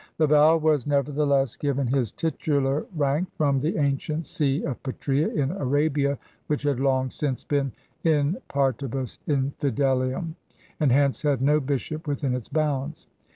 Laval 0.17 0.59
was 0.59 0.87
nevertheless 0.87 1.55
given 1.55 1.85
his 1.85 2.11
titular 2.11 2.87
rank 2.95 3.27
from 3.37 3.59
the 3.59 3.77
ancient 3.77 4.25
see 4.25 4.63
of 4.63 4.81
Petrsea 4.81 5.27
in 5.27 5.51
Arabia 5.51 6.17
which 6.47 6.63
had 6.63 6.79
long 6.79 7.11
since 7.11 7.43
been 7.43 7.71
in 8.03 8.37
partibus 8.49 9.19
infidelium 9.27 10.33
and 10.79 10.91
hence 10.91 11.21
had 11.21 11.39
no 11.39 11.59
bishop 11.59 12.07
within 12.07 12.33
its 12.33 12.49
bounds. 12.49 13.05